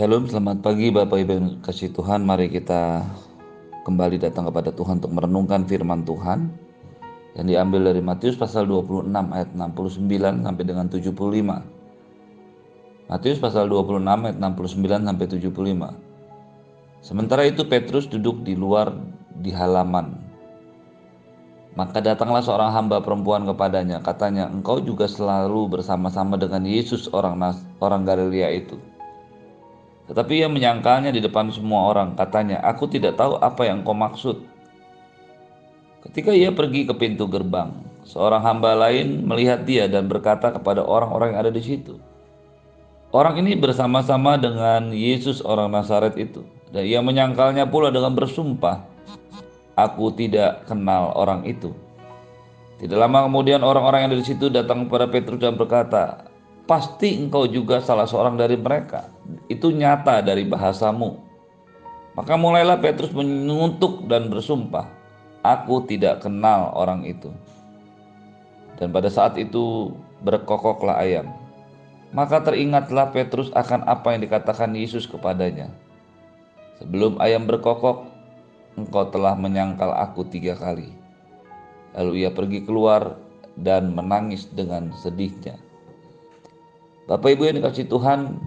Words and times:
Shalom, 0.00 0.24
selamat 0.24 0.64
pagi 0.64 0.88
Bapak 0.88 1.12
Ibu 1.12 1.32
yang 1.36 1.60
kasih 1.60 1.92
Tuhan. 1.92 2.24
Mari 2.24 2.48
kita 2.48 3.04
kembali 3.84 4.16
datang 4.16 4.48
kepada 4.48 4.72
Tuhan 4.72 4.96
untuk 4.96 5.12
merenungkan 5.12 5.68
firman 5.68 6.08
Tuhan 6.08 6.48
yang 7.36 7.44
diambil 7.44 7.92
dari 7.92 8.00
Matius 8.00 8.32
pasal 8.32 8.64
26 8.64 9.12
ayat 9.12 9.52
69 9.52 10.40
sampai 10.40 10.64
dengan 10.64 10.88
75. 10.88 11.12
Matius 13.12 13.38
pasal 13.44 13.68
26 13.68 14.24
ayat 14.24 14.40
69 14.40 15.04
sampai 15.04 15.26
75. 15.28 15.92
Sementara 17.04 17.44
itu 17.44 17.68
Petrus 17.68 18.08
duduk 18.08 18.40
di 18.40 18.56
luar 18.56 18.96
di 19.36 19.52
halaman. 19.52 20.16
Maka 21.76 22.00
datanglah 22.00 22.40
seorang 22.40 22.72
hamba 22.72 23.04
perempuan 23.04 23.44
kepadanya, 23.44 24.00
katanya, 24.00 24.48
"Engkau 24.48 24.80
juga 24.80 25.04
selalu 25.04 25.76
bersama-sama 25.76 26.40
dengan 26.40 26.64
Yesus 26.64 27.12
orang 27.12 27.36
orang 27.84 28.08
Galilea 28.08 28.64
itu." 28.64 28.80
Tetapi 30.10 30.42
ia 30.42 30.50
menyangkalnya 30.50 31.14
di 31.14 31.22
depan 31.22 31.54
semua 31.54 31.86
orang, 31.94 32.18
katanya, 32.18 32.58
"Aku 32.66 32.90
tidak 32.90 33.14
tahu 33.14 33.38
apa 33.38 33.62
yang 33.62 33.86
kau 33.86 33.94
maksud." 33.94 34.42
Ketika 36.02 36.34
ia 36.34 36.50
pergi 36.50 36.82
ke 36.82 36.94
pintu 36.98 37.30
gerbang, 37.30 37.70
seorang 38.02 38.42
hamba 38.42 38.74
lain 38.74 39.22
melihat 39.22 39.62
dia 39.62 39.86
dan 39.86 40.10
berkata 40.10 40.50
kepada 40.50 40.82
orang-orang 40.82 41.36
yang 41.36 41.40
ada 41.46 41.52
di 41.54 41.62
situ, 41.62 41.94
Orang 43.10 43.42
ini 43.42 43.58
bersama-sama 43.58 44.38
dengan 44.38 44.94
Yesus 44.94 45.42
orang 45.42 45.74
Nazaret 45.74 46.14
itu. 46.14 46.46
Dan 46.70 46.86
ia 46.86 47.02
menyangkalnya 47.02 47.66
pula 47.66 47.90
dengan 47.90 48.14
bersumpah, 48.14 48.86
Aku 49.74 50.14
tidak 50.14 50.62
kenal 50.70 51.10
orang 51.18 51.42
itu. 51.42 51.74
Tidak 52.78 52.94
lama 52.94 53.26
kemudian 53.26 53.66
orang-orang 53.66 54.06
yang 54.06 54.10
ada 54.14 54.20
di 54.22 54.26
situ 54.30 54.46
datang 54.46 54.86
kepada 54.86 55.10
Petrus 55.10 55.42
dan 55.42 55.58
berkata, 55.58 56.30
Pasti 56.70 57.18
engkau 57.18 57.50
juga 57.50 57.82
salah 57.82 58.06
seorang 58.06 58.38
dari 58.38 58.54
mereka. 58.54 59.10
Itu 59.50 59.74
nyata 59.74 60.22
dari 60.22 60.46
bahasamu. 60.46 61.18
Maka 62.14 62.38
mulailah 62.38 62.78
Petrus 62.78 63.10
mengutuk 63.10 64.06
dan 64.06 64.30
bersumpah, 64.30 64.86
Aku 65.42 65.88
tidak 65.88 66.22
kenal 66.22 66.70
orang 66.76 67.02
itu. 67.08 67.32
Dan 68.76 68.92
pada 68.92 69.08
saat 69.08 69.40
itu 69.40 69.90
berkokoklah 70.22 71.00
ayam. 71.00 71.32
Maka 72.12 72.44
teringatlah 72.44 73.10
Petrus 73.10 73.48
akan 73.56 73.88
apa 73.88 74.12
yang 74.14 74.22
dikatakan 74.22 74.76
Yesus 74.76 75.08
kepadanya. 75.08 75.72
Sebelum 76.76 77.16
ayam 77.24 77.48
berkokok, 77.48 78.04
engkau 78.76 79.08
telah 79.08 79.32
menyangkal 79.32 79.90
aku 79.92 80.28
tiga 80.28 80.56
kali. 80.56 80.92
Lalu 81.96 82.24
ia 82.26 82.30
pergi 82.30 82.62
keluar 82.62 83.16
dan 83.56 83.96
menangis 83.96 84.48
dengan 84.52 84.92
sedihnya. 84.92 85.56
Bapak 87.08 87.32
Ibu 87.34 87.48
yang 87.48 87.56
dikasih 87.64 87.90
Tuhan, 87.90 88.38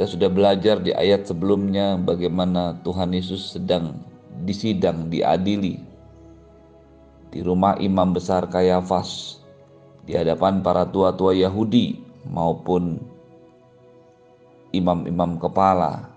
kita 0.00 0.16
sudah 0.16 0.32
belajar 0.32 0.80
di 0.80 0.96
ayat 0.96 1.28
sebelumnya 1.28 2.00
bagaimana 2.00 2.72
Tuhan 2.88 3.12
Yesus 3.12 3.52
sedang 3.52 4.00
disidang, 4.48 5.12
diadili 5.12 5.76
di 7.28 7.44
rumah 7.44 7.76
imam 7.76 8.16
besar 8.16 8.48
Kayafas 8.48 9.44
di 10.08 10.16
hadapan 10.16 10.64
para 10.64 10.88
tua-tua 10.88 11.36
Yahudi 11.36 12.00
maupun 12.24 12.96
imam-imam 14.72 15.36
kepala. 15.36 16.08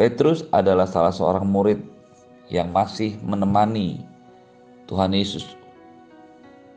Petrus 0.00 0.48
adalah 0.56 0.88
salah 0.88 1.12
seorang 1.12 1.44
murid 1.44 1.84
yang 2.48 2.72
masih 2.72 3.20
menemani 3.20 4.00
Tuhan 4.88 5.12
Yesus. 5.12 5.44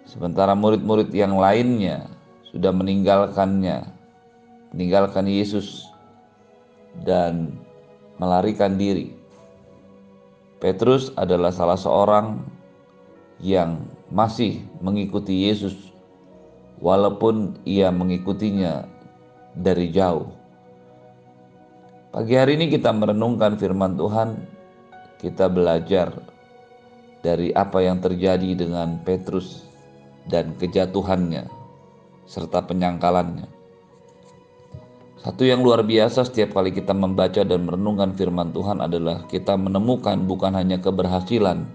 Sementara 0.03 0.52
murid-murid 0.52 1.16
yang 1.16 1.39
lainnya 1.39 2.12
sudah 2.52 2.75
meninggalkannya, 2.75 3.95
meninggalkan 4.73 5.29
Yesus 5.29 5.87
dan 7.05 7.55
melarikan 8.17 8.75
diri. 8.75 9.13
Petrus 10.57 11.13
adalah 11.13 11.53
salah 11.53 11.78
seorang 11.78 12.41
yang 13.38 13.85
masih 14.09 14.66
mengikuti 14.81 15.45
Yesus 15.45 15.77
walaupun 16.81 17.57
ia 17.66 17.94
mengikutinya 17.94 18.89
dari 19.53 19.94
jauh. 19.94 20.33
Pagi 22.09 22.33
hari 22.33 22.57
ini 22.57 22.73
kita 22.73 22.89
merenungkan 22.89 23.61
firman 23.61 23.94
Tuhan, 23.94 24.41
kita 25.22 25.45
belajar 25.53 26.09
dari 27.22 27.53
apa 27.53 27.83
yang 27.85 28.01
terjadi 28.01 28.57
dengan 28.57 28.97
Petrus 29.06 29.69
dan 30.25 30.57
kejatuhannya 30.57 31.45
serta 32.25 32.66
penyangkalannya. 32.66 33.56
Satu 35.27 35.43
yang 35.43 35.59
luar 35.59 35.83
biasa 35.83 36.23
setiap 36.23 36.55
kali 36.55 36.71
kita 36.71 36.95
membaca 36.95 37.43
dan 37.43 37.67
merenungkan 37.67 38.15
firman 38.15 38.55
Tuhan 38.55 38.79
adalah 38.79 39.27
kita 39.27 39.59
menemukan 39.59 40.23
bukan 40.23 40.55
hanya 40.55 40.79
keberhasilan 40.79 41.67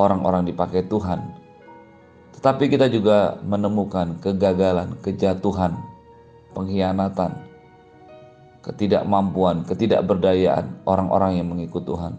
orang-orang 0.00 0.48
dipakai 0.48 0.88
Tuhan, 0.88 1.36
tetapi 2.32 2.72
kita 2.72 2.88
juga 2.88 3.36
menemukan 3.44 4.16
kegagalan, 4.24 4.96
kejatuhan, 5.04 5.76
pengkhianatan, 6.56 7.36
ketidakmampuan, 8.64 9.60
ketidakberdayaan 9.68 10.80
orang-orang 10.88 11.36
yang 11.36 11.52
mengikut 11.52 11.84
Tuhan. 11.84 12.16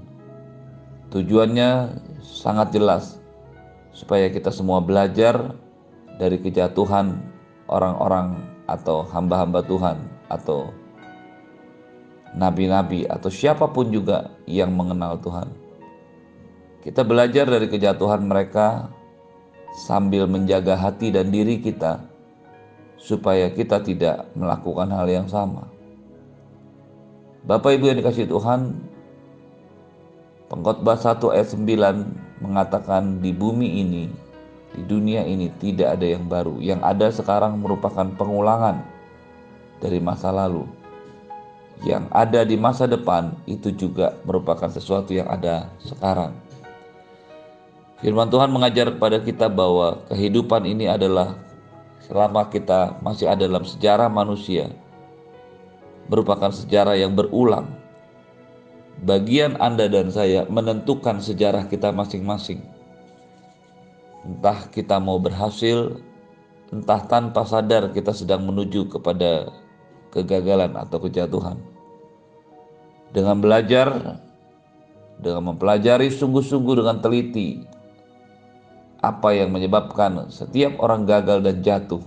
Tujuannya 1.17 1.97
sangat 2.21 2.77
jelas 2.77 3.17
supaya 3.89 4.29
kita 4.29 4.53
semua 4.53 4.85
belajar 4.85 5.57
dari 6.21 6.37
kejatuhan 6.37 7.25
orang-orang 7.73 8.37
atau 8.69 9.01
hamba-hamba 9.01 9.65
Tuhan 9.65 10.16
atau 10.27 10.71
nabi-nabi 12.35 13.07
atau 13.07 13.31
siapa 13.31 13.65
pun 13.71 13.89
juga 13.89 14.31
yang 14.45 14.71
mengenal 14.75 15.17
Tuhan. 15.23 15.49
Kita 16.83 17.03
belajar 17.03 17.49
dari 17.49 17.67
kejatuhan 17.67 18.23
mereka 18.23 18.87
sambil 19.87 20.29
menjaga 20.29 20.77
hati 20.77 21.11
dan 21.11 21.33
diri 21.33 21.59
kita 21.59 21.99
supaya 22.95 23.51
kita 23.51 23.83
tidak 23.83 24.29
melakukan 24.37 24.89
hal 24.91 25.07
yang 25.07 25.27
sama. 25.27 25.67
Bapak 27.47 27.79
Ibu 27.79 27.91
yang 27.91 27.99
dikasih 28.03 28.27
Tuhan, 28.27 28.75
Pengkhotbah 30.47 30.95
1 30.95 31.19
ayat 31.31 31.47
9 31.51 32.43
mengatakan 32.43 33.19
di 33.19 33.31
bumi 33.35 33.83
ini, 33.83 34.07
di 34.75 34.81
dunia 34.83 35.23
ini 35.27 35.51
tidak 35.59 35.99
ada 35.99 36.07
yang 36.07 36.27
baru. 36.27 36.59
Yang 36.59 36.81
ada 36.83 37.07
sekarang 37.11 37.59
merupakan 37.59 38.07
pengulangan 38.15 38.96
dari 39.83 40.01
masa 40.01 40.33
lalu. 40.33 40.65
Yang 41.85 42.09
ada 42.09 42.41
di 42.41 42.57
masa 42.57 42.89
depan 42.89 43.37
itu 43.45 43.69
juga 43.69 44.17
merupakan 44.25 44.69
sesuatu 44.69 45.13
yang 45.13 45.29
ada 45.29 45.69
sekarang. 45.81 46.33
Firman 48.01 48.29
Tuhan 48.29 48.49
mengajar 48.49 48.93
kepada 48.93 49.21
kita 49.21 49.49
bahwa 49.49 50.01
kehidupan 50.09 50.65
ini 50.65 50.89
adalah 50.89 51.37
selama 52.05 52.49
kita 52.49 52.97
masih 53.01 53.29
ada 53.29 53.45
dalam 53.45 53.65
sejarah 53.65 54.09
manusia 54.09 54.69
merupakan 56.07 56.51
sejarah 56.51 56.95
yang 56.95 57.13
berulang. 57.13 57.67
Bagian 59.03 59.61
Anda 59.61 59.85
dan 59.85 60.09
saya 60.09 60.49
menentukan 60.49 61.21
sejarah 61.21 61.69
kita 61.69 61.93
masing-masing. 61.93 62.65
Entah 64.25 64.65
kita 64.73 64.97
mau 64.97 65.21
berhasil, 65.21 66.01
entah 66.73 67.05
tanpa 67.05 67.45
sadar 67.45 67.93
kita 67.93 68.09
sedang 68.11 68.43
menuju 68.49 68.89
kepada 68.89 69.53
kegagalan 70.17 70.73
atau 70.73 70.97
kejatuhan. 70.97 71.61
Dengan 73.13 73.37
belajar, 73.37 74.17
dengan 75.21 75.53
mempelajari 75.53 76.09
sungguh-sungguh 76.09 76.81
dengan 76.81 76.97
teliti, 76.99 77.61
apa 79.01 79.29
yang 79.33 79.53
menyebabkan 79.53 80.29
setiap 80.33 80.81
orang 80.81 81.05
gagal 81.05 81.45
dan 81.45 81.61
jatuh 81.61 82.01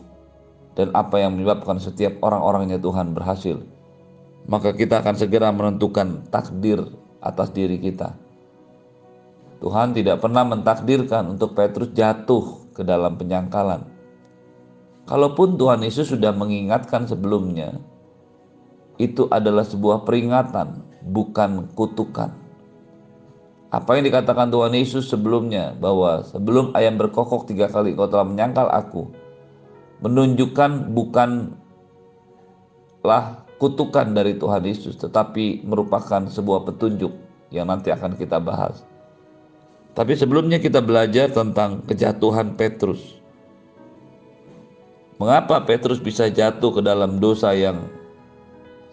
dan 0.74 0.91
apa 0.95 1.22
yang 1.22 1.39
menyebabkan 1.39 1.78
setiap 1.78 2.18
orang-orangnya 2.22 2.83
Tuhan 2.83 3.15
berhasil 3.15 3.62
maka 4.51 4.74
kita 4.74 5.04
akan 5.04 5.15
segera 5.15 5.54
menentukan 5.54 6.27
takdir 6.34 6.83
atas 7.22 7.54
diri 7.54 7.78
kita 7.78 8.10
Tuhan 9.60 9.92
tidak 9.92 10.24
pernah 10.24 10.42
mentakdirkan 10.42 11.36
untuk 11.36 11.53
Petrus 11.53 11.92
jatuh 11.95 12.72
ke 12.74 12.83
dalam 12.83 13.15
penyangkalan 13.15 13.86
kalaupun 15.07 15.54
Tuhan 15.60 15.86
Yesus 15.86 16.10
sudah 16.10 16.34
mengingatkan 16.34 17.07
sebelumnya 17.07 17.78
itu 19.00 19.24
adalah 19.32 19.64
sebuah 19.64 20.04
peringatan 20.04 20.84
bukan 21.08 21.72
kutukan. 21.72 22.28
Apa 23.72 23.97
yang 23.97 24.04
dikatakan 24.04 24.52
Tuhan 24.52 24.76
Yesus 24.76 25.08
sebelumnya 25.08 25.72
bahwa 25.78 26.20
sebelum 26.28 26.76
ayam 26.76 27.00
berkokok 27.00 27.48
tiga 27.48 27.72
kali 27.72 27.97
kau 27.97 28.10
telah 28.10 28.28
menyangkal 28.28 28.68
aku 28.68 29.08
menunjukkan 30.04 30.91
bukanlah 30.92 31.54
kutukan 33.62 34.12
dari 34.12 34.36
Tuhan 34.36 34.66
Yesus 34.66 34.98
tetapi 34.98 35.64
merupakan 35.64 36.26
sebuah 36.28 36.66
petunjuk 36.68 37.14
yang 37.54 37.70
nanti 37.70 37.94
akan 37.94 38.18
kita 38.18 38.36
bahas. 38.42 38.82
Tapi 39.94 40.18
sebelumnya 40.18 40.58
kita 40.58 40.82
belajar 40.82 41.30
tentang 41.30 41.86
kejatuhan 41.86 42.58
Petrus. 42.58 43.22
Mengapa 45.20 45.60
Petrus 45.68 46.00
bisa 46.00 46.32
jatuh 46.32 46.72
ke 46.74 46.80
dalam 46.80 47.20
dosa 47.20 47.52
yang 47.52 47.99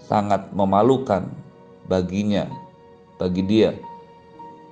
sangat 0.07 0.47
memalukan 0.55 1.27
baginya, 1.91 2.47
bagi 3.19 3.43
dia, 3.43 3.75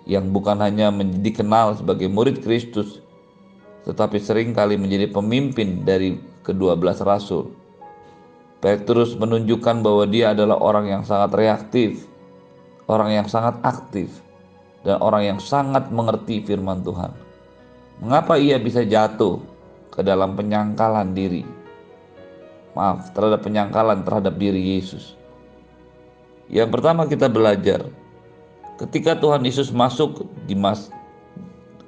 yang 0.07 0.31
bukan 0.31 0.63
hanya 0.63 0.89
dikenal 0.95 1.75
sebagai 1.75 2.07
murid 2.07 2.39
Kristus, 2.39 3.03
tetapi 3.83 4.15
sering 4.17 4.55
kali 4.55 4.79
menjadi 4.79 5.11
pemimpin 5.11 5.83
dari 5.83 6.15
kedua 6.47 6.79
belas 6.79 7.03
rasul. 7.03 7.51
Petrus 8.63 9.13
menunjukkan 9.19 9.83
bahwa 9.83 10.07
dia 10.07 10.31
adalah 10.31 10.57
orang 10.57 10.89
yang 10.89 11.03
sangat 11.03 11.35
reaktif, 11.35 12.07
orang 12.87 13.13
yang 13.13 13.27
sangat 13.27 13.59
aktif, 13.61 14.09
dan 14.87 14.97
orang 15.03 15.35
yang 15.35 15.39
sangat 15.43 15.91
mengerti 15.91 16.41
firman 16.41 16.81
Tuhan. 16.81 17.11
Mengapa 18.01 18.39
ia 18.39 18.55
bisa 18.57 18.81
jatuh 18.81 19.43
ke 19.91 20.01
dalam 20.01 20.33
penyangkalan 20.33 21.13
diri. 21.13 21.45
Maaf, 22.75 23.15
terhadap 23.15 23.45
penyangkalan 23.45 24.03
terhadap 24.03 24.35
diri 24.35 24.75
Yesus. 24.75 25.15
Yang 26.55 26.79
pertama 26.79 27.03
kita 27.03 27.27
belajar 27.27 27.83
ketika 28.79 29.11
Tuhan 29.19 29.43
Yesus 29.43 29.75
masuk 29.75 30.23
di 30.47 30.55
mas 30.55 30.87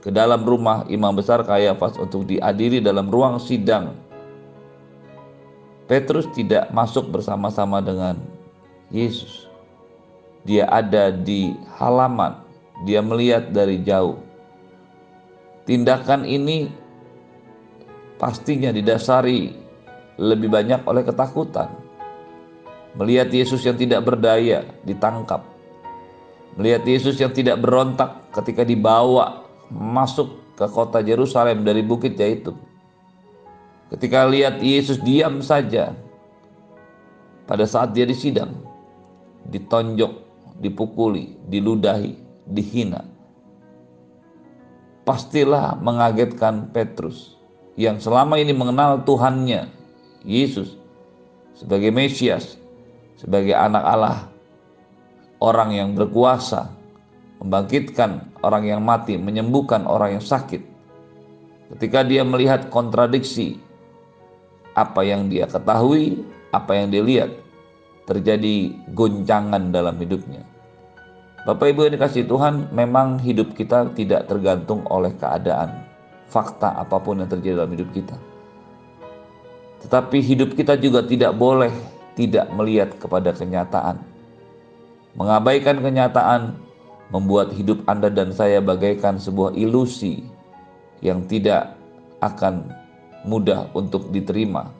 ke 0.04 0.12
dalam 0.12 0.44
rumah 0.44 0.84
imam 0.92 1.16
besar 1.16 1.40
Kayafas 1.48 1.96
untuk 1.96 2.28
diadili 2.28 2.84
dalam 2.84 3.08
ruang 3.08 3.40
sidang. 3.40 3.96
Petrus 5.88 6.28
tidak 6.36 6.68
masuk 6.76 7.08
bersama-sama 7.16 7.80
dengan 7.80 8.20
Yesus. 8.92 9.48
Dia 10.44 10.68
ada 10.68 11.16
di 11.16 11.56
halaman, 11.80 12.44
dia 12.84 13.00
melihat 13.00 13.56
dari 13.56 13.80
jauh. 13.88 14.20
Tindakan 15.64 16.28
ini 16.28 16.68
pastinya 18.20 18.76
didasari 18.76 19.56
lebih 20.20 20.52
banyak 20.52 20.84
oleh 20.84 21.08
ketakutan. 21.08 21.87
Melihat 22.98 23.30
Yesus 23.30 23.62
yang 23.62 23.78
tidak 23.78 24.04
berdaya 24.10 24.66
ditangkap. 24.82 25.46
Melihat 26.58 26.84
Yesus 26.90 27.22
yang 27.22 27.30
tidak 27.30 27.62
berontak 27.62 28.34
ketika 28.34 28.66
dibawa 28.66 29.46
masuk 29.70 30.34
ke 30.58 30.66
kota 30.66 31.06
Yerusalem 31.06 31.62
dari 31.62 31.86
Bukit 31.86 32.18
Zaitun. 32.18 32.58
Ketika 33.94 34.26
lihat 34.26 34.60
Yesus 34.60 34.98
diam 35.06 35.40
saja 35.46 35.94
pada 37.46 37.64
saat 37.70 37.94
dia 37.94 38.04
disidang, 38.04 38.52
ditonjok, 39.48 40.12
dipukuli, 40.60 41.38
diludahi, 41.48 42.18
dihina. 42.50 43.06
Pastilah 45.08 45.80
mengagetkan 45.80 46.74
Petrus 46.76 47.40
yang 47.80 48.02
selama 48.02 48.36
ini 48.42 48.52
mengenal 48.52 49.06
Tuhannya, 49.08 49.72
Yesus, 50.28 50.76
sebagai 51.56 51.94
Mesias, 51.94 52.60
sebagai 53.18 53.58
anak 53.58 53.84
Allah, 53.84 54.18
orang 55.42 55.74
yang 55.74 55.90
berkuasa, 55.98 56.70
membangkitkan 57.42 58.30
orang 58.46 58.64
yang 58.70 58.82
mati, 58.86 59.18
menyembuhkan 59.18 59.84
orang 59.90 60.22
yang 60.22 60.26
sakit. 60.26 60.62
Ketika 61.76 62.06
dia 62.06 62.24
melihat 62.24 62.72
kontradiksi 62.72 63.60
apa 64.78 65.04
yang 65.04 65.28
dia 65.28 65.50
ketahui, 65.50 66.24
apa 66.54 66.72
yang 66.78 66.88
dia 66.94 67.04
lihat, 67.04 67.32
terjadi 68.08 68.72
goncangan 68.96 69.74
dalam 69.74 70.00
hidupnya. 70.00 70.46
Bapak 71.44 71.76
Ibu 71.76 71.88
yang 71.88 71.96
dikasih 72.00 72.24
Tuhan, 72.28 72.72
memang 72.72 73.20
hidup 73.20 73.56
kita 73.56 73.92
tidak 73.96 74.32
tergantung 74.32 74.84
oleh 74.88 75.12
keadaan 75.16 75.84
fakta 76.28 76.76
apa 76.76 77.00
pun 77.00 77.24
yang 77.24 77.32
terjadi 77.32 77.64
dalam 77.64 77.72
hidup 77.72 77.90
kita. 77.96 78.16
Tetapi 79.88 80.18
hidup 80.20 80.56
kita 80.60 80.76
juga 80.76 81.04
tidak 81.08 81.32
boleh 81.40 81.72
tidak 82.18 82.50
melihat 82.52 82.90
kepada 82.98 83.30
kenyataan. 83.32 84.02
Mengabaikan 85.14 85.80
kenyataan 85.80 86.58
membuat 87.14 87.54
hidup 87.54 87.86
Anda 87.86 88.10
dan 88.10 88.34
saya 88.34 88.60
bagaikan 88.60 89.22
sebuah 89.22 89.54
ilusi 89.54 90.26
yang 91.06 91.24
tidak 91.30 91.78
akan 92.20 92.74
mudah 93.24 93.70
untuk 93.78 94.10
diterima. 94.10 94.74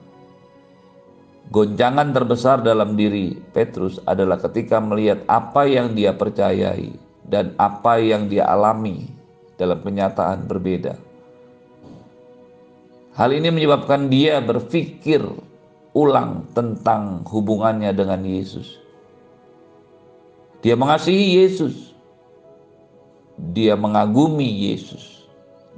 Goncangan 1.48 2.12
terbesar 2.12 2.60
dalam 2.60 2.92
diri 2.92 3.32
Petrus 3.56 3.96
adalah 4.04 4.36
ketika 4.36 4.82
melihat 4.84 5.24
apa 5.32 5.64
yang 5.64 5.96
dia 5.96 6.12
percayai 6.12 6.92
dan 7.24 7.56
apa 7.56 7.96
yang 7.96 8.28
dia 8.28 8.44
alami 8.44 9.08
dalam 9.56 9.80
kenyataan 9.80 10.44
berbeda. 10.44 11.00
Hal 13.16 13.32
ini 13.32 13.48
menyebabkan 13.48 14.12
dia 14.12 14.44
berpikir 14.44 15.24
ulang 15.92 16.48
tentang 16.52 17.24
hubungannya 17.28 17.92
dengan 17.92 18.20
Yesus. 18.24 18.80
Dia 20.60 20.74
mengasihi 20.74 21.38
Yesus. 21.38 21.94
Dia 23.54 23.78
mengagumi 23.78 24.72
Yesus. 24.72 25.28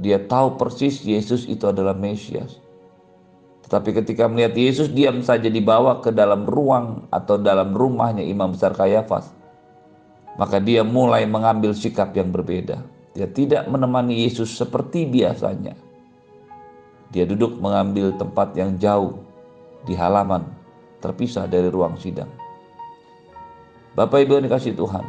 Dia 0.01 0.17
tahu 0.17 0.57
persis 0.57 1.05
Yesus 1.05 1.45
itu 1.45 1.69
adalah 1.69 1.93
Mesias. 1.93 2.57
Tetapi 3.69 4.03
ketika 4.03 4.27
melihat 4.27 4.57
Yesus 4.57 4.89
diam 4.91 5.21
saja 5.21 5.47
dibawa 5.53 6.01
ke 6.01 6.09
dalam 6.11 6.49
ruang 6.49 7.07
atau 7.13 7.37
dalam 7.37 7.77
rumahnya 7.77 8.25
Imam 8.25 8.57
Besar 8.57 8.73
Kayafas, 8.73 9.31
maka 10.41 10.57
dia 10.57 10.81
mulai 10.81 11.29
mengambil 11.29 11.77
sikap 11.77 12.17
yang 12.17 12.33
berbeda. 12.33 12.81
Dia 13.13 13.29
tidak 13.29 13.69
menemani 13.69 14.25
Yesus 14.25 14.49
seperti 14.57 15.05
biasanya 15.05 15.77
dia 17.11 17.27
duduk 17.27 17.59
mengambil 17.59 18.15
tempat 18.15 18.55
yang 18.55 18.79
jauh 18.79 19.19
di 19.85 19.97
halaman 19.97 20.45
terpisah 21.01 21.49
dari 21.49 21.73
ruang 21.73 21.97
sidang. 21.97 22.29
Bapak 23.97 24.23
Ibu 24.23 24.39
yang 24.39 24.47
dikasih 24.47 24.77
Tuhan, 24.77 25.03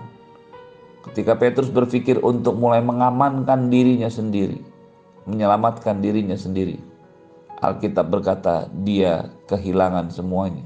ketika 1.12 1.38
Petrus 1.38 1.69
berpikir 1.69 2.18
untuk 2.23 2.57
mulai 2.57 2.81
mengamankan 2.81 3.69
dirinya 3.69 4.09
sendiri, 4.09 4.57
menyelamatkan 5.29 6.01
dirinya 6.01 6.33
sendiri, 6.33 6.81
Alkitab 7.62 8.09
berkata 8.09 8.65
dia 8.81 9.29
kehilangan 9.45 10.09
semuanya. 10.09 10.65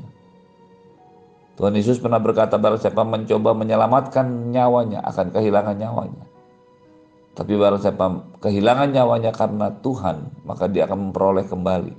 Tuhan 1.55 1.75
Yesus 1.75 1.99
pernah 1.99 2.19
berkata 2.19 2.59
barang 2.59 2.83
siapa 2.83 3.03
mencoba 3.03 3.55
menyelamatkan 3.55 4.51
nyawanya 4.51 5.03
akan 5.07 5.31
kehilangan 5.31 5.75
nyawanya. 5.75 6.23
Tapi 7.35 7.51
barang 7.51 7.83
siapa 7.83 8.05
kehilangan 8.39 8.95
nyawanya 8.95 9.31
karena 9.35 9.71
Tuhan, 9.83 10.31
maka 10.47 10.71
dia 10.71 10.87
akan 10.87 11.11
memperoleh 11.11 11.43
kembali. 11.47 11.93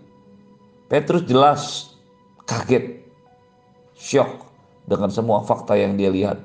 Petrus 0.88 1.25
jelas 1.29 1.93
kaget, 2.46 3.02
syok 3.99 4.47
dengan 4.87 5.11
semua 5.11 5.42
fakta 5.42 5.75
yang 5.75 5.99
dia 5.99 6.09
lihat. 6.09 6.38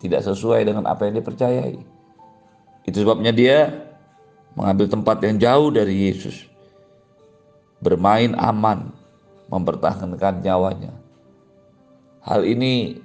Tidak 0.00 0.24
sesuai 0.24 0.64
dengan 0.64 0.88
apa 0.88 1.04
yang 1.04 1.20
dia 1.20 1.26
percayai. 1.26 1.76
Itu 2.88 3.04
sebabnya 3.04 3.36
dia 3.36 3.68
mengambil 4.56 4.88
tempat 4.88 5.20
yang 5.20 5.36
jauh 5.36 5.68
dari 5.68 6.08
Yesus. 6.08 6.48
Bermain 7.84 8.32
aman, 8.40 8.88
mempertahankan 9.52 10.40
nyawanya. 10.40 10.96
Hal 12.24 12.48
ini 12.48 13.00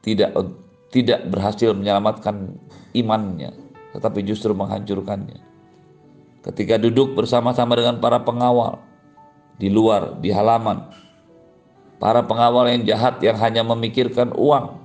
tidak 0.00 0.32
tidak 0.88 1.28
berhasil 1.28 1.76
menyelamatkan 1.76 2.56
imannya, 2.96 3.52
tetapi 3.92 4.24
justru 4.24 4.56
menghancurkannya. 4.56 5.40
Ketika 6.44 6.80
duduk 6.80 7.12
bersama-sama 7.12 7.76
dengan 7.76 8.00
para 8.00 8.24
pengawal 8.24 8.80
di 9.60 9.68
luar, 9.68 10.16
di 10.22 10.32
halaman, 10.32 10.88
para 11.98 12.22
pengawal 12.24 12.70
yang 12.70 12.82
jahat 12.86 13.18
yang 13.22 13.38
hanya 13.38 13.62
memikirkan 13.66 14.30
uang, 14.34 14.78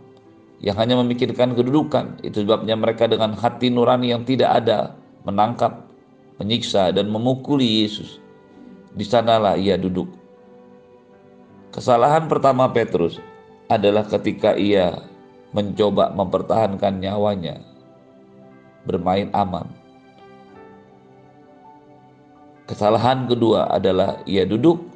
yang 0.62 0.78
hanya 0.78 0.98
memikirkan 1.00 1.54
kedudukan, 1.54 2.22
itu 2.26 2.46
sebabnya 2.46 2.74
mereka 2.78 3.06
dengan 3.06 3.38
hati 3.38 3.70
nurani 3.70 4.14
yang 4.14 4.26
tidak 4.26 4.62
ada 4.62 4.98
menangkap, 5.26 5.86
menyiksa, 6.42 6.94
dan 6.94 7.10
memukuli 7.10 7.86
Yesus. 7.86 8.20
Di 8.94 9.06
sanalah 9.06 9.58
ia 9.58 9.78
duduk. 9.78 10.06
Kesalahan 11.74 12.30
pertama 12.30 12.70
Petrus 12.70 13.18
adalah 13.66 14.06
ketika 14.06 14.54
ia 14.54 15.02
mencoba 15.58 16.14
mempertahankan 16.14 17.02
nyawanya 17.02 17.58
bermain 18.86 19.34
aman. 19.34 19.66
Kesalahan 22.70 23.26
kedua 23.26 23.74
adalah 23.74 24.22
ia 24.30 24.46
duduk 24.46 24.93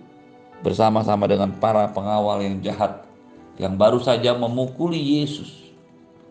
bersama-sama 0.61 1.29
dengan 1.29 1.53
para 1.57 1.89
pengawal 1.91 2.41
yang 2.41 2.61
jahat 2.61 3.05
yang 3.57 3.73
baru 3.73 3.97
saja 3.97 4.37
memukuli 4.37 4.97
Yesus, 5.21 5.73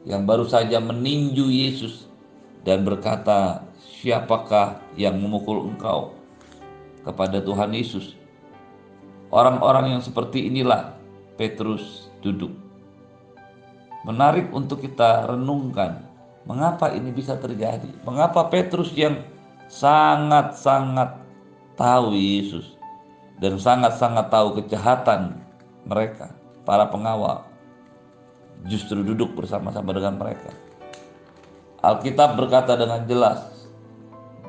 yang 0.06 0.22
baru 0.22 0.46
saja 0.46 0.78
meninju 0.78 1.46
Yesus 1.50 2.06
dan 2.62 2.86
berkata, 2.86 3.66
"Siapakah 3.78 4.78
yang 4.94 5.18
memukul 5.18 5.66
engkau?" 5.66 6.14
kepada 7.02 7.38
Tuhan 7.42 7.70
Yesus. 7.74 8.14
Orang-orang 9.30 9.98
yang 9.98 10.02
seperti 10.02 10.46
inilah 10.46 10.94
Petrus 11.34 12.10
duduk. 12.22 12.54
Menarik 14.06 14.50
untuk 14.54 14.82
kita 14.82 15.26
renungkan 15.26 16.06
Mengapa 16.46 16.94
ini 16.94 17.10
bisa 17.10 17.34
terjadi? 17.34 17.90
Mengapa 18.06 18.46
Petrus 18.46 18.94
yang 18.94 19.18
sangat-sangat 19.66 21.18
tahu 21.74 22.14
Yesus, 22.14 22.75
dan 23.36 23.60
sangat-sangat 23.60 24.32
tahu 24.32 24.60
kejahatan 24.62 25.36
mereka, 25.84 26.32
para 26.64 26.88
pengawal, 26.88 27.44
justru 28.64 29.04
duduk 29.04 29.36
bersama-sama 29.36 29.92
dengan 29.92 30.16
mereka. 30.16 30.50
Alkitab 31.84 32.34
berkata 32.34 32.74
dengan 32.74 33.04
jelas, 33.04 33.68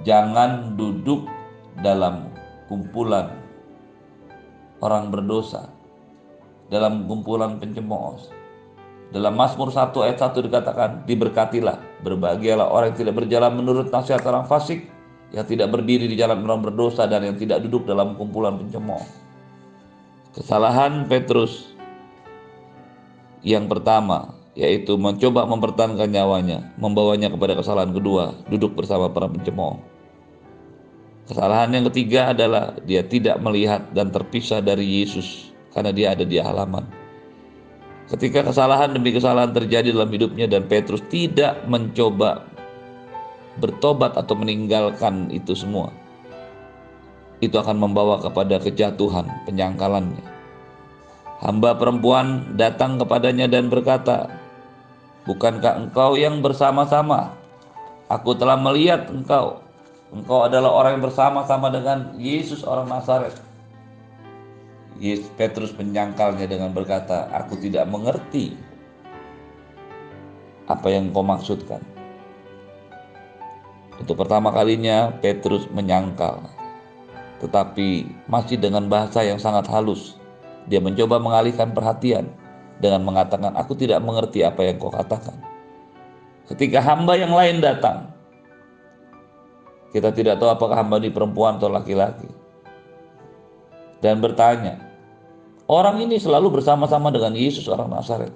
jangan 0.07 0.79
duduk 0.79 1.27
dalam 1.83 2.31
kumpulan 2.71 3.29
orang 4.81 5.11
berdosa, 5.13 5.69
dalam 6.71 7.05
kumpulan 7.05 7.59
pencemooh. 7.61 8.17
Dalam 9.07 9.39
Mazmur 9.39 9.71
1 9.71 9.95
ayat 10.03 10.19
1 10.19 10.47
dikatakan, 10.51 10.89
diberkatilah, 11.07 12.03
berbahagialah 12.03 12.67
orang 12.67 12.91
yang 12.91 12.99
tidak 13.07 13.15
berjalan 13.23 13.55
menurut 13.55 13.87
nasihat 13.87 14.19
orang 14.27 14.43
fasik, 14.43 14.91
yang 15.35 15.43
tidak 15.43 15.67
berdiri 15.73 16.07
di 16.07 16.15
jalan 16.15 16.43
orang 16.43 16.63
berdosa, 16.63 17.07
dan 17.07 17.23
yang 17.23 17.35
tidak 17.35 17.63
duduk 17.65 17.87
dalam 17.87 18.15
kumpulan 18.15 18.55
pencemooh. 18.55 19.03
Kesalahan 20.37 21.09
Petrus 21.09 21.73
yang 23.41 23.65
pertama 23.65 24.37
yaitu 24.57 24.97
mencoba 24.97 25.45
mempertahankan 25.45 26.09
nyawanya, 26.09 26.73
membawanya 26.81 27.29
kepada 27.29 27.53
kesalahan 27.53 27.93
kedua, 27.93 28.33
duduk 28.49 28.73
bersama 28.73 29.05
para 29.05 29.29
pencemooh. 29.29 29.77
Kesalahan 31.29 31.69
yang 31.77 31.85
ketiga 31.93 32.33
adalah 32.33 32.73
dia 32.81 33.05
tidak 33.05 33.37
melihat 33.37 33.85
dan 33.93 34.09
terpisah 34.09 34.57
dari 34.63 35.05
Yesus 35.05 35.53
karena 35.77 35.93
dia 35.93 36.17
ada 36.17 36.25
di 36.25 36.41
halaman. 36.41 36.89
Ketika 38.07 38.47
kesalahan 38.47 38.95
demi 38.95 39.13
kesalahan 39.13 39.51
terjadi 39.51 39.91
dalam 39.93 40.09
hidupnya 40.09 40.47
dan 40.47 40.65
Petrus 40.65 41.03
tidak 41.11 41.67
mencoba 41.67 42.46
bertobat 43.57 44.15
atau 44.17 44.33
meninggalkan 44.37 45.29
itu 45.33 45.53
semua, 45.53 45.93
itu 47.43 47.53
akan 47.53 47.77
membawa 47.77 48.17
kepada 48.21 48.57
kejatuhan, 48.57 49.29
penyangkalannya. 49.45 50.23
Hamba 51.37 51.77
perempuan 51.77 52.57
datang 52.57 52.97
kepadanya 52.97 53.45
dan 53.45 53.69
berkata, 53.69 54.25
Bukankah 55.27 55.83
engkau 55.83 56.15
yang 56.15 56.39
bersama-sama? 56.39 57.35
Aku 58.07 58.31
telah 58.39 58.55
melihat 58.55 59.11
engkau. 59.11 59.59
Engkau 60.07 60.47
adalah 60.47 60.71
orang 60.71 60.97
yang 60.97 61.03
bersama-sama 61.11 61.67
dengan 61.67 62.15
Yesus 62.15 62.63
orang 62.63 62.87
Nazaret. 62.87 63.35
Yesus 64.97 65.27
Petrus 65.35 65.75
menyangkalnya 65.75 66.47
dengan 66.47 66.71
berkata, 66.71 67.27
"Aku 67.35 67.59
tidak 67.59 67.85
mengerti 67.91 68.55
apa 70.71 70.87
yang 70.87 71.11
kau 71.11 71.27
maksudkan." 71.27 71.96
Untuk 73.97 74.13
pertama 74.13 74.53
kalinya 74.53 75.09
Petrus 75.21 75.65
menyangkal, 75.73 76.45
tetapi 77.41 78.05
masih 78.29 78.61
dengan 78.61 78.85
bahasa 78.85 79.25
yang 79.25 79.41
sangat 79.41 79.65
halus. 79.69 80.17
Dia 80.67 80.83
mencoba 80.83 81.17
mengalihkan 81.17 81.71
perhatian 81.71 82.29
dengan 82.77 83.01
mengatakan, 83.07 83.55
"Aku 83.57 83.73
tidak 83.73 84.03
mengerti 84.03 84.45
apa 84.45 84.61
yang 84.67 84.77
kau 84.77 84.93
katakan." 84.93 85.37
Ketika 86.47 86.79
hamba 86.79 87.17
yang 87.17 87.33
lain 87.33 87.59
datang, 87.59 88.13
kita 89.91 90.13
tidak 90.13 90.37
tahu 90.37 90.51
apakah 90.51 90.77
hamba 90.79 91.01
ini 91.01 91.09
perempuan 91.09 91.57
atau 91.57 91.71
laki-laki, 91.71 92.29
dan 94.03 94.21
bertanya, 94.21 94.77
"Orang 95.65 95.99
ini 96.03 96.21
selalu 96.21 96.61
bersama-sama 96.61 97.09
dengan 97.09 97.33
Yesus 97.33 97.65
orang 97.67 97.89
Nazaret." 97.91 98.31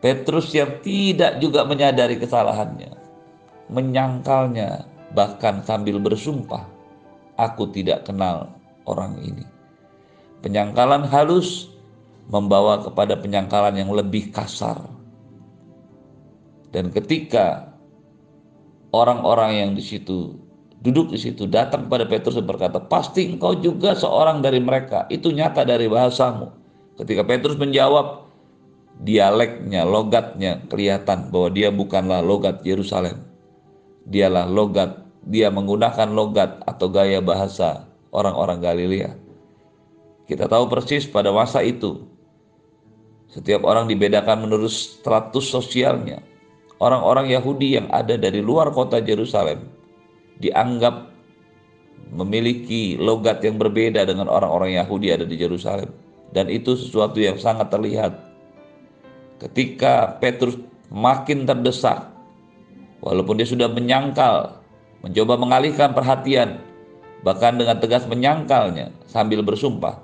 Petrus 0.00 0.48
yang 0.56 0.80
tidak 0.80 1.44
juga 1.44 1.68
menyadari 1.68 2.16
kesalahannya, 2.16 2.96
menyangkalnya, 3.70 4.84
bahkan 5.14 5.62
sambil 5.62 6.02
bersumpah, 6.02 6.66
"Aku 7.38 7.70
tidak 7.70 8.04
kenal 8.04 8.50
orang 8.84 9.16
ini." 9.22 9.46
Penyangkalan 10.42 11.06
halus 11.06 11.70
membawa 12.30 12.82
kepada 12.82 13.18
penyangkalan 13.18 13.78
yang 13.78 13.90
lebih 13.90 14.30
kasar. 14.34 14.78
Dan 16.70 16.94
ketika 16.94 17.74
orang-orang 18.94 19.58
yang 19.58 19.70
di 19.74 19.82
situ 19.82 20.38
duduk 20.80 21.12
di 21.12 21.18
situ 21.20 21.44
datang 21.44 21.86
kepada 21.86 22.08
Petrus 22.08 22.38
dan 22.40 22.46
berkata, 22.48 22.80
"Pasti 22.80 23.28
engkau 23.28 23.58
juga 23.58 23.92
seorang 23.92 24.40
dari 24.40 24.62
mereka." 24.62 25.04
Itu 25.12 25.30
nyata 25.34 25.66
dari 25.66 25.86
bahasamu. 25.86 26.48
Ketika 26.96 27.22
Petrus 27.26 27.60
menjawab, 27.60 28.30
dialeknya, 29.00 29.88
logatnya 29.88 30.60
kelihatan 30.68 31.32
bahwa 31.32 31.48
dia 31.52 31.68
bukanlah 31.72 32.20
logat 32.20 32.60
Yerusalem. 32.64 33.29
Dialah 34.06 34.48
logat, 34.48 35.04
dia 35.24 35.52
menggunakan 35.52 36.08
logat 36.12 36.62
atau 36.64 36.88
gaya 36.88 37.20
bahasa 37.20 37.88
orang-orang 38.10 38.58
Galilea. 38.58 39.10
Kita 40.24 40.46
tahu 40.46 40.70
persis 40.70 41.10
pada 41.10 41.34
masa 41.34 41.60
itu 41.60 42.10
setiap 43.30 43.62
orang 43.62 43.86
dibedakan 43.86 44.46
menurut 44.46 44.70
status 44.70 45.46
sosialnya. 45.46 46.18
Orang-orang 46.82 47.30
Yahudi 47.30 47.78
yang 47.78 47.86
ada 47.92 48.18
dari 48.18 48.42
luar 48.42 48.74
kota 48.74 48.98
Yerusalem 48.98 49.68
dianggap 50.42 51.12
memiliki 52.10 52.98
logat 52.98 53.44
yang 53.46 53.60
berbeda 53.60 54.02
dengan 54.02 54.26
orang-orang 54.26 54.74
Yahudi 54.74 55.14
ada 55.14 55.22
di 55.22 55.38
Yerusalem. 55.38 55.92
Dan 56.34 56.50
itu 56.50 56.74
sesuatu 56.74 57.22
yang 57.22 57.38
sangat 57.38 57.70
terlihat. 57.70 58.18
Ketika 59.38 60.18
Petrus 60.18 60.58
makin 60.90 61.46
terdesak, 61.46 62.10
walaupun 63.00 63.36
dia 63.36 63.48
sudah 63.48 63.68
menyangkal, 63.68 64.60
mencoba 65.04 65.36
mengalihkan 65.36 65.92
perhatian, 65.92 66.60
bahkan 67.26 67.56
dengan 67.56 67.80
tegas 67.80 68.04
menyangkalnya 68.08 68.92
sambil 69.08 69.44
bersumpah, 69.44 70.00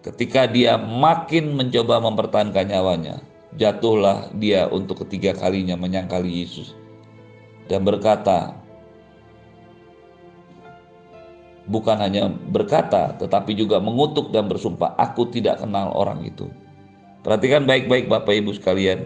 Ketika 0.00 0.48
dia 0.48 0.80
makin 0.80 1.52
mencoba 1.52 2.00
mempertahankan 2.00 2.72
nyawanya, 2.72 3.20
jatuhlah 3.60 4.32
dia 4.32 4.64
untuk 4.72 5.04
ketiga 5.04 5.36
kalinya 5.36 5.76
menyangkali 5.76 6.40
Yesus 6.40 6.72
dan 7.68 7.84
berkata, 7.84 8.56
bukan 11.68 12.00
hanya 12.00 12.32
berkata, 12.32 13.12
tetapi 13.20 13.52
juga 13.52 13.76
mengutuk 13.76 14.32
dan 14.32 14.48
bersumpah, 14.48 14.96
"Aku 14.96 15.28
tidak 15.28 15.60
kenal 15.60 15.92
orang 15.92 16.24
itu." 16.24 16.48
Perhatikan 17.20 17.68
baik-baik, 17.68 18.08
Bapak 18.08 18.40
Ibu 18.40 18.56
sekalian, 18.56 19.04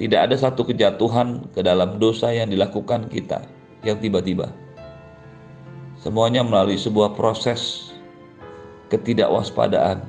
tidak 0.00 0.30
ada 0.30 0.36
satu 0.40 0.64
kejatuhan 0.64 1.52
ke 1.52 1.60
dalam 1.60 2.00
dosa 2.00 2.32
yang 2.32 2.48
dilakukan 2.48 3.12
kita 3.12 3.44
yang 3.84 4.00
tiba-tiba. 4.00 4.48
Semuanya 6.00 6.42
melalui 6.42 6.80
sebuah 6.80 7.14
proses 7.14 7.92
ketidakwaspadaan, 8.90 10.02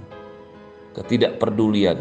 ketidakpedulian, 0.98 2.00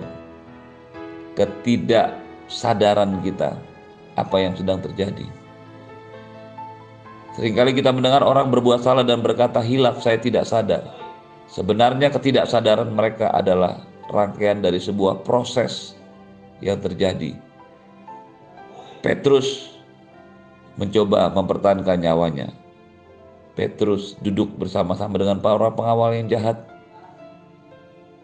ketidaksadaran 1.36 3.20
kita 3.20 3.58
apa 4.16 4.36
yang 4.40 4.54
sedang 4.56 4.80
terjadi. 4.80 5.26
Seringkali 7.32 7.72
kita 7.72 7.92
mendengar 7.96 8.20
orang 8.20 8.52
berbuat 8.52 8.84
salah 8.84 9.04
dan 9.08 9.24
berkata 9.24 9.64
hilaf 9.64 10.04
saya 10.04 10.20
tidak 10.20 10.44
sadar. 10.44 10.84
Sebenarnya 11.48 12.12
ketidaksadaran 12.12 12.92
mereka 12.92 13.32
adalah 13.32 13.84
rangkaian 14.12 14.60
dari 14.60 14.76
sebuah 14.76 15.24
proses 15.24 15.96
yang 16.60 16.80
terjadi. 16.80 17.51
Petrus 19.02 19.74
mencoba 20.78 21.28
mempertahankan 21.34 21.98
nyawanya. 22.00 22.48
Petrus 23.52 24.16
duduk 24.24 24.56
bersama-sama 24.56 25.20
dengan 25.20 25.36
para 25.42 25.68
pengawal 25.68 26.16
yang 26.16 26.30
jahat 26.32 26.72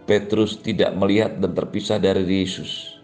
Petrus 0.08 0.56
tidak 0.56 0.96
melihat 0.96 1.36
dan 1.36 1.52
terpisah 1.52 2.00
dari 2.00 2.24
Yesus. 2.24 2.96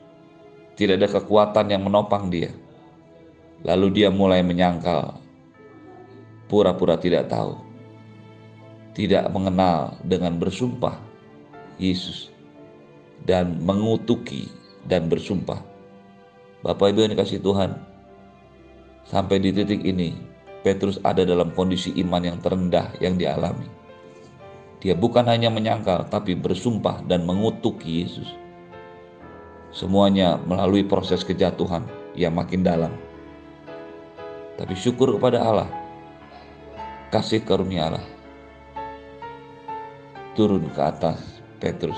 Tidak 0.72 0.96
ada 0.96 1.04
kekuatan 1.04 1.68
yang 1.68 1.84
menopang 1.84 2.32
dia. 2.32 2.48
Lalu 3.60 3.92
dia 3.92 4.08
mulai 4.08 4.40
menyangkal, 4.40 5.20
pura-pura 6.48 6.96
tidak 6.96 7.28
tahu, 7.28 7.60
tidak 8.96 9.28
mengenal 9.28 10.00
dengan 10.00 10.40
bersumpah 10.40 10.96
Yesus 11.76 12.32
dan 13.28 13.60
mengutuki 13.60 14.48
dan 14.88 15.04
bersumpah. 15.04 15.73
Bapak 16.64 16.96
Ibu 16.96 17.04
yang 17.04 17.12
dikasih 17.12 17.44
Tuhan, 17.44 17.76
sampai 19.04 19.36
di 19.36 19.52
titik 19.52 19.84
ini 19.84 20.16
Petrus 20.64 20.96
ada 21.04 21.20
dalam 21.28 21.52
kondisi 21.52 21.92
iman 22.00 22.24
yang 22.24 22.40
terendah 22.40 22.88
yang 23.04 23.20
dialami 23.20 23.84
dia 24.84 24.92
bukan 24.92 25.24
hanya 25.24 25.48
menyangkal, 25.48 26.04
tapi 26.12 26.36
bersumpah 26.36 27.00
dan 27.08 27.24
mengutuk 27.24 27.80
Yesus. 27.80 28.28
Semuanya 29.72 30.36
melalui 30.44 30.84
proses 30.84 31.24
kejatuhan 31.24 31.88
yang 32.12 32.36
makin 32.36 32.60
dalam. 32.60 32.92
Tapi 34.60 34.76
syukur 34.76 35.16
kepada 35.16 35.40
Allah, 35.40 35.72
kasih 37.08 37.40
karunia 37.48 37.88
Allah 37.88 38.06
turun 40.36 40.68
ke 40.68 40.80
atas 40.84 41.40
Petrus. 41.64 41.96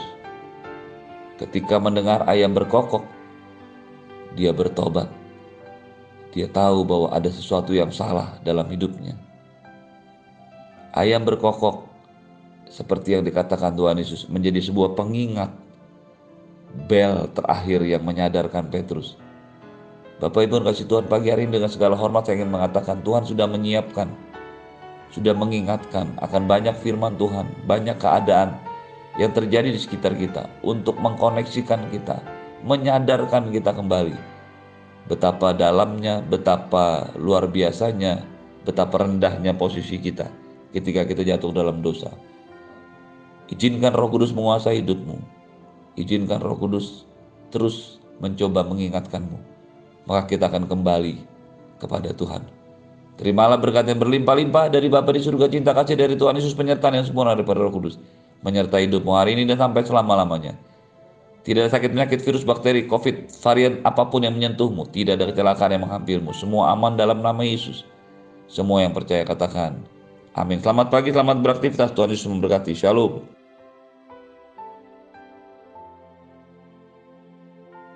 Ketika 1.43 1.83
mendengar 1.83 2.23
ayam 2.31 2.55
berkokok, 2.55 3.03
dia 4.37 4.52
bertobat. 4.52 5.09
Dia 6.37 6.47
tahu 6.52 6.85
bahwa 6.85 7.09
ada 7.16 7.33
sesuatu 7.33 7.73
yang 7.73 7.88
salah 7.88 8.37
dalam 8.45 8.69
hidupnya. 8.69 9.16
Ayam 10.93 11.25
berkokok 11.25 11.88
seperti 12.69 13.16
yang 13.16 13.25
dikatakan 13.25 13.73
Tuhan 13.73 13.97
Yesus 13.97 14.28
menjadi 14.28 14.61
sebuah 14.61 14.93
pengingat 14.93 15.49
bel 16.85 17.33
terakhir 17.33 17.81
yang 17.88 18.05
menyadarkan 18.05 18.69
Petrus. 18.69 19.16
Bapak 20.21 20.49
Ibu 20.49 20.64
kasih 20.64 20.88
Tuhan 20.88 21.09
pagi 21.09 21.33
hari 21.33 21.49
ini 21.49 21.61
dengan 21.61 21.73
segala 21.73 21.97
hormat 21.97 22.28
saya 22.28 22.40
ingin 22.40 22.52
mengatakan 22.52 23.00
Tuhan 23.05 23.25
sudah 23.28 23.45
menyiapkan, 23.49 24.09
sudah 25.12 25.37
mengingatkan 25.37 26.16
akan 26.21 26.49
banyak 26.49 26.76
firman 26.81 27.16
Tuhan, 27.21 27.49
banyak 27.69 27.97
keadaan 28.00 28.57
yang 29.16 29.33
terjadi 29.33 29.73
di 29.73 29.81
sekitar 29.81 30.16
kita 30.16 30.49
untuk 30.64 30.97
mengkoneksikan 31.00 31.88
kita, 31.93 32.21
menyadarkan 32.65 33.53
kita 33.53 33.77
kembali 33.77 34.37
betapa 35.07 35.55
dalamnya, 35.55 36.21
betapa 36.23 37.11
luar 37.17 37.47
biasanya, 37.51 38.23
betapa 38.67 39.07
rendahnya 39.07 39.55
posisi 39.55 39.97
kita 39.99 40.29
ketika 40.75 41.07
kita 41.07 41.23
jatuh 41.23 41.55
dalam 41.55 41.81
dosa. 41.81 42.11
Izinkan 43.47 43.95
Roh 43.95 44.11
Kudus 44.11 44.35
menguasai 44.35 44.83
hidupmu. 44.83 45.23
Izinkan 45.95 46.43
Roh 46.43 46.59
Kudus 46.59 47.07
terus 47.55 48.03
mencoba 48.19 48.67
mengingatkanmu. 48.67 49.39
Maka 50.11 50.27
kita 50.27 50.51
akan 50.51 50.67
kembali 50.67 51.23
kepada 51.79 52.11
Tuhan. 52.11 52.43
Terimalah 53.17 53.57
berkat 53.57 53.89
yang 53.89 54.03
berlimpah-limpah 54.03 54.69
dari 54.69 54.93
Bapa 54.93 55.15
di 55.15 55.25
surga 55.25 55.49
cinta 55.49 55.73
kasih 55.73 55.97
dari 55.97 56.19
Tuhan 56.19 56.37
Yesus 56.37 56.53
penyertaan 56.53 57.01
yang 57.01 57.07
sempurna 57.07 57.33
daripada 57.33 57.63
Roh 57.65 57.73
Kudus 57.73 57.97
menyertai 58.45 58.91
hidupmu 58.91 59.17
hari 59.17 59.39
ini 59.39 59.49
dan 59.49 59.57
sampai 59.57 59.87
selama-lamanya. 59.87 60.59
Tidak 61.47 61.62
ada 61.62 61.71
sakit 61.71 61.95
penyakit 61.95 62.26
virus 62.26 62.43
bakteri 62.43 62.91
COVID 62.91 63.31
varian 63.38 63.79
apa 63.87 64.11
pun 64.11 64.26
yang 64.26 64.35
menyentuhmu, 64.35 64.91
tidak 64.91 65.23
ada 65.23 65.31
kecelakaan 65.31 65.79
yang 65.79 65.87
menghampirmu. 65.87 66.35
Semua 66.35 66.75
aman 66.75 66.99
dalam 66.99 67.23
nama 67.23 67.38
Yesus. 67.47 67.87
Semua 68.50 68.83
yang 68.83 68.91
percaya 68.91 69.23
katakan, 69.23 69.79
Amin. 70.35 70.59
Selamat 70.61 70.91
pagi, 70.91 71.15
selamat 71.15 71.41
beraktivitas. 71.41 71.95
Tuhan 71.97 72.12
Yesus 72.12 72.29
memberkati. 72.29 72.76
Shalom. 72.76 73.36